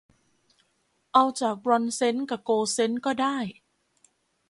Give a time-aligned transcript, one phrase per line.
[1.13, 3.37] เอาจากบรอนซเซนต์กะโกลด์เซนต์ก็ได้